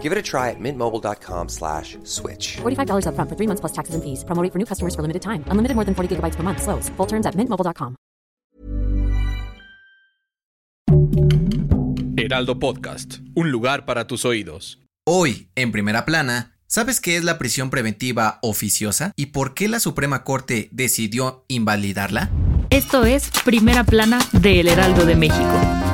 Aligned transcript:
Give 0.00 0.12
it 0.12 0.16
a 0.16 0.22
try 0.22 0.48
at 0.48 0.58
mintmobile.com 0.58 1.48
slash 1.50 1.98
switch. 2.04 2.56
$45 2.62 3.06
up 3.06 3.14
front 3.14 3.28
for 3.28 3.36
three 3.36 3.46
months 3.46 3.60
plus 3.60 3.72
taxes 3.72 3.94
and 3.94 4.02
fees. 4.02 4.24
Promo 4.24 4.42
rate 4.42 4.50
for 4.50 4.58
new 4.58 4.64
customers 4.64 4.94
for 4.94 5.02
limited 5.02 5.20
time. 5.20 5.44
Unlimited 5.50 5.74
more 5.76 5.84
than 5.84 5.94
40 5.94 6.16
gigabytes 6.16 6.36
per 6.36 6.42
month. 6.42 6.62
Slows. 6.62 6.88
Full 6.96 7.06
terms 7.06 7.26
at 7.26 7.36
mintmobile.com. 7.36 7.96
Heraldo 12.16 12.58
Podcast. 12.58 13.18
Un 13.34 13.50
lugar 13.50 13.84
para 13.86 14.06
tus 14.06 14.24
oídos. 14.24 14.78
Hoy, 15.06 15.48
en 15.56 15.72
primera 15.72 16.04
plana, 16.04 16.58
¿sabes 16.66 17.00
qué 17.00 17.16
es 17.16 17.24
la 17.24 17.38
prisión 17.38 17.70
preventiva 17.70 18.38
oficiosa 18.42 19.12
y 19.16 19.26
por 19.26 19.54
qué 19.54 19.68
la 19.68 19.80
Suprema 19.80 20.22
Corte 20.22 20.68
decidió 20.70 21.44
invalidarla? 21.48 22.30
Esto 22.70 23.04
es 23.04 23.30
Primera 23.44 23.82
Plana 23.82 24.20
de 24.32 24.60
El 24.60 24.68
Heraldo 24.68 25.04
de 25.06 25.16
México. 25.16 25.89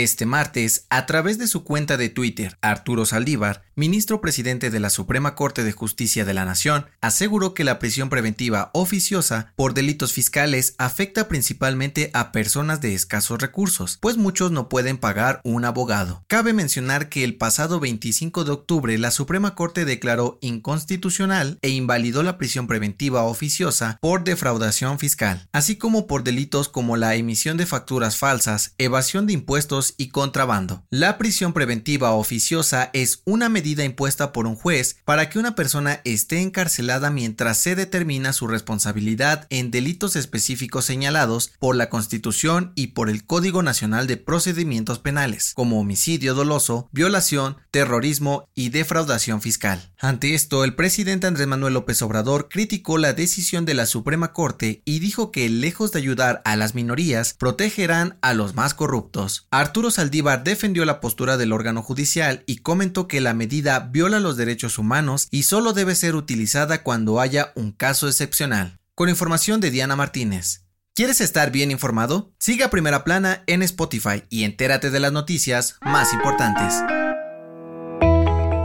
Este 0.00 0.26
martes, 0.26 0.86
a 0.90 1.06
través 1.06 1.38
de 1.38 1.48
su 1.48 1.64
cuenta 1.64 1.96
de 1.96 2.08
Twitter, 2.08 2.56
Arturo 2.62 3.04
Saldívar, 3.04 3.64
ministro 3.74 4.20
presidente 4.20 4.70
de 4.70 4.78
la 4.78 4.90
Suprema 4.90 5.34
Corte 5.34 5.64
de 5.64 5.72
Justicia 5.72 6.24
de 6.24 6.34
la 6.34 6.44
Nación, 6.44 6.86
aseguró 7.00 7.52
que 7.52 7.64
la 7.64 7.80
prisión 7.80 8.08
preventiva 8.08 8.70
oficiosa 8.74 9.52
por 9.56 9.74
delitos 9.74 10.12
fiscales 10.12 10.76
afecta 10.78 11.26
principalmente 11.26 12.12
a 12.14 12.30
personas 12.30 12.80
de 12.80 12.94
escasos 12.94 13.40
recursos, 13.40 13.98
pues 14.00 14.16
muchos 14.16 14.52
no 14.52 14.68
pueden 14.68 14.98
pagar 14.98 15.40
un 15.42 15.64
abogado. 15.64 16.22
Cabe 16.28 16.52
mencionar 16.52 17.08
que 17.08 17.24
el 17.24 17.36
pasado 17.36 17.80
25 17.80 18.44
de 18.44 18.52
octubre 18.52 18.96
la 18.98 19.10
Suprema 19.10 19.56
Corte 19.56 19.84
declaró 19.84 20.38
inconstitucional 20.42 21.58
e 21.60 21.70
invalidó 21.70 22.22
la 22.22 22.38
prisión 22.38 22.68
preventiva 22.68 23.24
oficiosa 23.24 23.98
por 24.00 24.22
defraudación 24.22 25.00
fiscal, 25.00 25.48
así 25.50 25.74
como 25.74 26.06
por 26.06 26.22
delitos 26.22 26.68
como 26.68 26.96
la 26.96 27.16
emisión 27.16 27.56
de 27.56 27.66
facturas 27.66 28.16
falsas, 28.16 28.74
evasión 28.78 29.26
de 29.26 29.32
impuestos 29.32 29.87
y 29.96 30.08
contrabando. 30.08 30.84
La 30.90 31.18
prisión 31.18 31.52
preventiva 31.52 32.12
oficiosa 32.12 32.90
es 32.92 33.22
una 33.24 33.48
medida 33.48 33.84
impuesta 33.84 34.32
por 34.32 34.46
un 34.46 34.56
juez 34.56 34.96
para 35.04 35.30
que 35.30 35.38
una 35.38 35.54
persona 35.54 36.00
esté 36.04 36.40
encarcelada 36.40 37.10
mientras 37.10 37.58
se 37.58 37.74
determina 37.74 38.32
su 38.32 38.46
responsabilidad 38.46 39.46
en 39.50 39.70
delitos 39.70 40.16
específicos 40.16 40.84
señalados 40.84 41.52
por 41.58 41.76
la 41.76 41.88
Constitución 41.88 42.72
y 42.74 42.88
por 42.88 43.08
el 43.10 43.24
Código 43.24 43.62
Nacional 43.62 44.06
de 44.06 44.16
Procedimientos 44.16 44.98
Penales, 44.98 45.52
como 45.54 45.80
homicidio 45.80 46.34
doloso, 46.34 46.88
violación, 46.92 47.56
terrorismo 47.70 48.48
y 48.54 48.70
defraudación 48.70 49.40
fiscal. 49.40 49.92
Ante 49.98 50.34
esto, 50.34 50.64
el 50.64 50.74
presidente 50.74 51.26
Andrés 51.26 51.46
Manuel 51.46 51.74
López 51.74 52.02
Obrador 52.02 52.48
criticó 52.48 52.98
la 52.98 53.12
decisión 53.12 53.64
de 53.64 53.74
la 53.74 53.86
Suprema 53.86 54.32
Corte 54.32 54.82
y 54.84 54.98
dijo 55.00 55.30
que, 55.30 55.48
lejos 55.48 55.92
de 55.92 55.98
ayudar 55.98 56.42
a 56.44 56.56
las 56.56 56.74
minorías, 56.74 57.34
protegerán 57.38 58.18
a 58.22 58.34
los 58.34 58.54
más 58.54 58.74
corruptos. 58.74 59.46
Saldívar 59.90 60.44
defendió 60.44 60.84
la 60.84 61.00
postura 61.00 61.36
del 61.36 61.52
órgano 61.52 61.82
judicial 61.82 62.42
y 62.46 62.58
comentó 62.58 63.06
que 63.06 63.20
la 63.20 63.32
medida 63.32 63.78
viola 63.78 64.20
los 64.20 64.36
derechos 64.36 64.76
humanos 64.78 65.28
y 65.30 65.44
solo 65.44 65.72
debe 65.72 65.94
ser 65.94 66.16
utilizada 66.16 66.82
cuando 66.82 67.20
haya 67.20 67.52
un 67.54 67.72
caso 67.72 68.08
excepcional. 68.08 68.78
Con 68.94 69.08
información 69.08 69.60
de 69.60 69.70
Diana 69.70 69.96
Martínez. 69.96 70.64
¿Quieres 70.94 71.20
estar 71.20 71.52
bien 71.52 71.70
informado? 71.70 72.32
Siga 72.40 72.70
Primera 72.70 73.04
Plana 73.04 73.44
en 73.46 73.62
Spotify 73.62 74.24
y 74.28 74.42
entérate 74.42 74.90
de 74.90 74.98
las 74.98 75.12
noticias 75.12 75.76
más 75.82 76.12
importantes. 76.12 76.74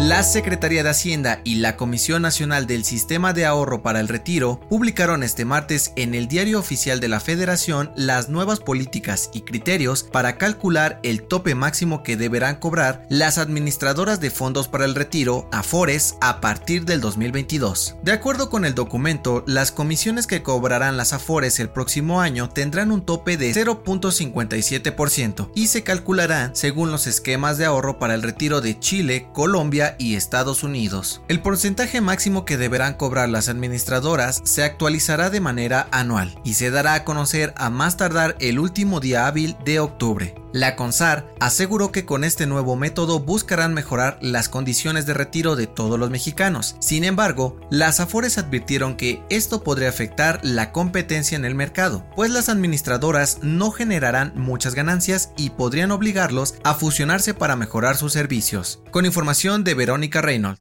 La 0.08 0.22
Secretaría 0.22 0.84
de 0.84 0.90
Hacienda 0.90 1.40
y 1.46 1.56
la 1.56 1.78
Comisión 1.78 2.24
Nacional 2.24 2.68
del 2.68 2.84
Sistema 2.84 3.32
de 3.32 3.46
Ahorro 3.46 3.82
para 3.82 4.02
el 4.02 4.10
Retiro 4.10 4.60
publicaron 4.68 5.24
este 5.24 5.46
martes 5.46 5.94
en 5.96 6.14
el 6.14 6.28
Diario 6.28 6.60
Oficial 6.60 7.00
de 7.00 7.08
la 7.08 7.22
Federación 7.22 7.90
las 7.96 8.28
nuevas 8.28 8.60
políticas 8.60 9.30
y 9.34 9.44
criterios 9.44 10.04
para 10.04 10.38
calcular 10.38 11.00
el 11.04 11.24
tope 11.24 11.56
máximo 11.56 12.04
que 12.04 12.18
deberán 12.18 12.58
cobrar 12.58 13.06
las 13.08 13.38
administradoras 13.38 14.20
de 14.20 14.30
fondos 14.30 14.68
para 14.68 14.84
el 14.84 14.94
retiro, 14.94 15.48
AFORES, 15.54 16.18
a 16.20 16.42
partir 16.42 16.84
del 16.84 17.00
2022. 17.00 17.96
De 18.04 18.12
acuerdo 18.12 18.50
con 18.50 18.66
el 18.66 18.76
documento, 18.76 19.46
las 19.48 19.72
comisiones 19.72 20.28
que 20.28 20.44
cobrarán 20.44 20.98
las 20.98 21.14
AFORES 21.14 21.62
el 21.62 21.70
próximo 21.70 22.20
año 22.20 22.50
tendrán 22.50 22.92
un 22.92 23.06
tope 23.06 23.38
de 23.38 23.54
0.57% 23.54 25.50
y 25.56 25.68
se 25.68 25.84
calcularán 25.84 26.58
según 26.58 26.92
los 26.92 27.08
esquemas 27.08 27.58
de 27.58 27.64
ahorro 27.64 28.00
para 28.00 28.16
el 28.16 28.22
retiro 28.22 28.60
de 28.60 28.78
Chile, 28.78 29.30
Colombia 29.32 29.93
y 29.98 30.16
Estados 30.16 30.64
Unidos. 30.64 31.22
El 31.28 31.42
porcentaje 31.42 32.02
máximo 32.02 32.46
que 32.46 32.58
deberán 32.58 32.94
cobrar 32.94 33.30
las 33.30 33.50
administradoras 33.50 34.42
se 34.44 34.64
actualizará 34.64 35.30
de 35.30 35.42
manera 35.42 35.88
anual 35.92 36.38
y 36.44 36.56
se 36.56 36.72
dará 36.72 36.94
a 36.94 37.04
conocer 37.04 37.54
a 37.58 37.70
más 37.70 37.98
tardar 37.98 38.36
el 38.40 38.60
último 38.60 39.00
día 39.00 39.28
hábil 39.28 39.56
de 39.66 39.80
octubre. 39.80 40.43
La 40.54 40.76
CONSAR 40.76 41.34
aseguró 41.40 41.92
que 41.92 42.06
con 42.06 42.24
este 42.24 42.46
nuevo 42.46 42.76
método 42.76 43.20
buscarán 43.20 43.74
mejorar 43.74 44.20
las 44.22 44.50
condiciones 44.50 45.08
de 45.08 45.16
retiro 45.16 45.56
de 45.56 45.66
todos 45.66 46.00
los 46.00 46.12
mexicanos. 46.12 46.76
Sin 46.80 47.04
embargo, 47.04 47.60
las 47.72 48.00
Afores 48.00 48.38
advirtieron 48.38 48.96
que 48.96 49.24
esto 49.30 49.64
podría 49.64 49.90
afectar 49.90 50.40
la 50.44 50.72
competencia 50.72 51.36
en 51.36 51.46
el 51.46 51.56
mercado, 51.56 52.06
pues 52.16 52.30
las 52.30 52.50
administradoras 52.50 53.40
no 53.42 53.72
generarán 53.72 54.34
muchas 54.36 54.76
ganancias 54.76 55.32
y 55.38 55.50
podrían 55.50 55.90
obligarlos 55.90 56.54
a 56.64 56.76
fusionarse 56.76 57.34
para 57.34 57.56
mejorar 57.56 57.98
sus 57.98 58.14
servicios. 58.14 58.84
Con 58.92 59.08
información 59.08 59.64
de 59.64 59.74
Verónica 59.74 60.22
Reynolds. 60.22 60.60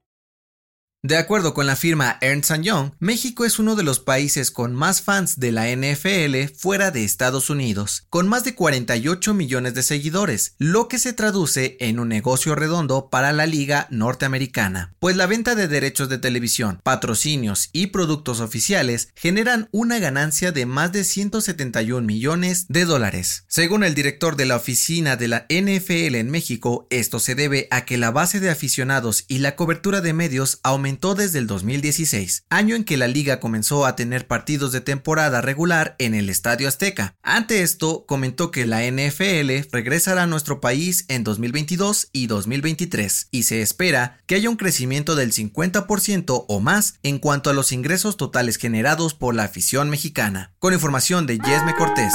De 1.04 1.16
acuerdo 1.16 1.52
con 1.52 1.66
la 1.66 1.74
firma 1.74 2.16
Ernst 2.20 2.52
Young, 2.60 2.92
México 3.00 3.44
es 3.44 3.58
uno 3.58 3.74
de 3.74 3.82
los 3.82 3.98
países 3.98 4.52
con 4.52 4.72
más 4.72 5.02
fans 5.02 5.40
de 5.40 5.50
la 5.50 5.68
NFL 5.68 6.54
fuera 6.56 6.92
de 6.92 7.02
Estados 7.02 7.50
Unidos, 7.50 8.06
con 8.08 8.28
más 8.28 8.44
de 8.44 8.54
48 8.54 9.34
millones 9.34 9.74
de 9.74 9.82
seguidores, 9.82 10.54
lo 10.58 10.86
que 10.86 11.00
se 11.00 11.12
traduce 11.12 11.76
en 11.80 11.98
un 11.98 12.08
negocio 12.08 12.54
redondo 12.54 13.10
para 13.10 13.32
la 13.32 13.46
liga 13.46 13.88
norteamericana, 13.90 14.94
pues 15.00 15.16
la 15.16 15.26
venta 15.26 15.56
de 15.56 15.66
derechos 15.66 16.08
de 16.08 16.18
televisión, 16.18 16.80
patrocinios 16.84 17.70
y 17.72 17.88
productos 17.88 18.38
oficiales 18.38 19.08
generan 19.16 19.69
una 19.72 19.98
ganancia 19.98 20.52
de 20.52 20.66
más 20.66 20.92
de 20.92 21.02
171 21.02 22.06
millones 22.06 22.66
de 22.69 22.84
dólares. 22.84 23.42
Según 23.48 23.82
el 23.82 23.96
director 23.96 24.36
de 24.36 24.46
la 24.46 24.54
oficina 24.54 25.16
de 25.16 25.26
la 25.26 25.46
NFL 25.48 26.14
en 26.14 26.30
México, 26.30 26.86
esto 26.90 27.19
se 27.19 27.34
debe 27.34 27.66
a 27.72 27.84
que 27.86 27.98
la 27.98 28.12
base 28.12 28.38
de 28.38 28.50
aficionados 28.50 29.24
y 29.26 29.38
la 29.38 29.56
cobertura 29.56 30.00
de 30.00 30.12
medios 30.12 30.60
desde 31.00 31.38
el 31.38 31.47
2016, 31.47 32.44
año 32.50 32.76
en 32.76 32.84
que 32.84 32.97
la 32.97 33.08
liga 33.08 33.41
comenzó 33.41 33.86
a 33.86 33.97
tener 33.97 34.26
partidos 34.26 34.72
de 34.72 34.80
temporada 34.80 35.41
regular 35.41 35.97
en 35.98 36.14
el 36.14 36.28
Estadio 36.28 36.69
Azteca. 36.69 37.14
Ante 37.22 37.62
esto, 37.62 38.04
comentó 38.06 38.50
que 38.50 38.66
la 38.66 38.82
NFL 38.84 39.69
regresará 39.72 40.25
a 40.25 40.26
nuestro 40.26 40.60
país 40.60 41.04
en 41.08 41.25
2022 41.25 42.08
y 42.12 42.26
2023 42.26 43.28
y 43.31 43.42
se 43.44 43.62
espera 43.62 44.19
que 44.26 44.34
haya 44.34 44.50
un 44.50 44.56
crecimiento 44.56 45.14
del 45.14 45.32
50% 45.32 46.44
o 46.48 46.60
más 46.60 46.94
en 47.02 47.19
cuanto 47.19 47.50
a 47.50 47.54
los 47.54 47.72
ingresos 47.72 48.16
totales 48.16 48.56
generados 48.56 49.14
por 49.14 49.34
la 49.34 49.44
afición 49.44 49.91
mexicana. 49.91 50.52
Con 50.58 50.75
información 50.75 51.26
de 51.26 51.38
Yesme 51.38 51.75
Cortés. 51.76 52.12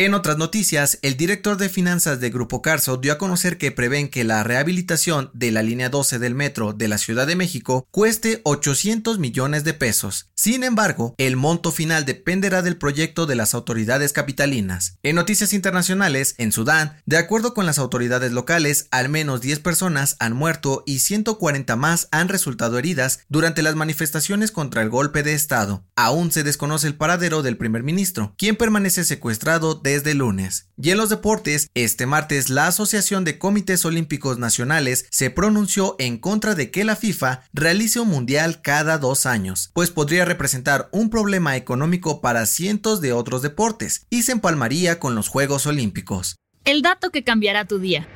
En 0.00 0.14
otras 0.14 0.38
noticias, 0.38 1.00
el 1.02 1.16
director 1.16 1.56
de 1.56 1.68
finanzas 1.68 2.20
de 2.20 2.30
Grupo 2.30 2.62
Carso 2.62 2.98
dio 2.98 3.12
a 3.12 3.18
conocer 3.18 3.58
que 3.58 3.72
prevén 3.72 4.06
que 4.06 4.22
la 4.22 4.44
rehabilitación 4.44 5.28
de 5.34 5.50
la 5.50 5.64
línea 5.64 5.88
12 5.88 6.20
del 6.20 6.36
metro 6.36 6.72
de 6.72 6.86
la 6.86 6.98
Ciudad 6.98 7.26
de 7.26 7.34
México 7.34 7.84
cueste 7.90 8.40
800 8.44 9.18
millones 9.18 9.64
de 9.64 9.74
pesos. 9.74 10.30
Sin 10.36 10.62
embargo, 10.62 11.16
el 11.18 11.34
monto 11.34 11.72
final 11.72 12.04
dependerá 12.04 12.62
del 12.62 12.76
proyecto 12.76 13.26
de 13.26 13.34
las 13.34 13.54
autoridades 13.54 14.12
capitalinas. 14.12 14.98
En 15.02 15.16
noticias 15.16 15.52
internacionales, 15.52 16.36
en 16.38 16.52
Sudán, 16.52 17.02
de 17.04 17.16
acuerdo 17.16 17.52
con 17.52 17.66
las 17.66 17.80
autoridades 17.80 18.30
locales, 18.30 18.86
al 18.92 19.08
menos 19.08 19.40
10 19.40 19.58
personas 19.58 20.14
han 20.20 20.32
muerto 20.32 20.84
y 20.86 21.00
140 21.00 21.74
más 21.74 22.06
han 22.12 22.28
resultado 22.28 22.78
heridas 22.78 23.24
durante 23.28 23.62
las 23.62 23.74
manifestaciones 23.74 24.52
contra 24.52 24.82
el 24.82 24.90
golpe 24.90 25.24
de 25.24 25.32
Estado. 25.32 25.82
Aún 26.00 26.30
se 26.30 26.44
desconoce 26.44 26.86
el 26.86 26.94
paradero 26.94 27.42
del 27.42 27.56
primer 27.56 27.82
ministro, 27.82 28.32
quien 28.38 28.54
permanece 28.54 29.02
secuestrado 29.02 29.74
desde 29.74 30.14
lunes. 30.14 30.68
Y 30.80 30.90
en 30.90 30.96
los 30.96 31.08
deportes, 31.08 31.70
este 31.74 32.06
martes 32.06 32.50
la 32.50 32.68
Asociación 32.68 33.24
de 33.24 33.36
Comités 33.36 33.84
Olímpicos 33.84 34.38
Nacionales 34.38 35.06
se 35.10 35.30
pronunció 35.30 35.96
en 35.98 36.18
contra 36.18 36.54
de 36.54 36.70
que 36.70 36.84
la 36.84 36.94
FIFA 36.94 37.42
realice 37.52 37.98
un 37.98 38.10
mundial 38.10 38.62
cada 38.62 38.98
dos 38.98 39.26
años, 39.26 39.72
pues 39.74 39.90
podría 39.90 40.24
representar 40.24 40.88
un 40.92 41.10
problema 41.10 41.56
económico 41.56 42.20
para 42.20 42.46
cientos 42.46 43.00
de 43.00 43.12
otros 43.12 43.42
deportes 43.42 44.06
y 44.08 44.22
se 44.22 44.30
empalmaría 44.30 45.00
con 45.00 45.16
los 45.16 45.26
Juegos 45.26 45.66
Olímpicos. 45.66 46.36
El 46.64 46.82
dato 46.82 47.10
que 47.10 47.24
cambiará 47.24 47.64
tu 47.64 47.80
día. 47.80 48.06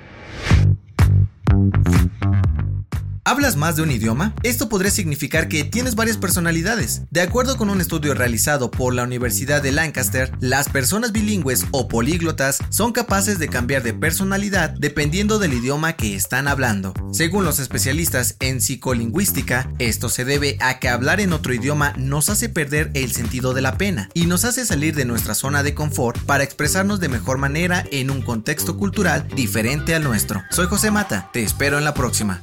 ¿Hablas 3.33 3.57
más 3.57 3.77
de 3.77 3.83
un 3.83 3.91
idioma? 3.91 4.35
Esto 4.43 4.69
podría 4.69 4.91
significar 4.91 5.49
que 5.49 5.65
tienes 5.65 5.95
varias 5.95 6.19
personalidades. 6.19 7.01
De 7.11 7.23
acuerdo 7.23 7.57
con 7.57 7.71
un 7.71 7.81
estudio 7.81 8.13
realizado 8.13 8.71
por 8.71 8.93
la 8.93 9.05
Universidad 9.05 9.63
de 9.63 9.73
Lancaster, 9.73 10.31
las 10.41 10.69
personas 10.69 11.13
bilingües 11.13 11.65
o 11.71 11.89
políglotas 11.89 12.59
son 12.69 12.93
capaces 12.93 13.39
de 13.39 13.49
cambiar 13.49 13.83
de 13.83 13.95
personalidad 13.95 14.69
dependiendo 14.79 15.39
del 15.39 15.55
idioma 15.55 15.95
que 15.95 16.15
están 16.15 16.47
hablando. 16.47 16.93
Según 17.11 17.47
los 17.47 17.59
especialistas 17.59 18.37
en 18.41 18.61
psicolingüística, 18.61 19.73
esto 19.79 20.11
se 20.11 20.27
debe 20.27 20.59
a 20.61 20.79
que 20.79 20.91
hablar 20.91 21.19
en 21.19 21.33
otro 21.33 21.55
idioma 21.55 21.95
nos 21.97 22.29
hace 22.29 22.51
perder 22.51 22.91
el 22.93 23.13
sentido 23.13 23.55
de 23.55 23.63
la 23.63 23.79
pena 23.79 24.11
y 24.13 24.27
nos 24.27 24.45
hace 24.45 24.67
salir 24.67 24.95
de 24.95 25.07
nuestra 25.07 25.33
zona 25.33 25.63
de 25.63 25.73
confort 25.73 26.21
para 26.25 26.45
expresarnos 26.45 27.01
de 27.01 27.09
mejor 27.09 27.39
manera 27.39 27.83
en 27.93 28.11
un 28.11 28.21
contexto 28.21 28.77
cultural 28.77 29.27
diferente 29.35 29.95
al 29.95 30.05
nuestro. 30.05 30.43
Soy 30.51 30.67
José 30.67 30.91
Mata, 30.91 31.31
te 31.33 31.43
espero 31.43 31.79
en 31.79 31.87
la 31.87 31.95
próxima. 31.95 32.43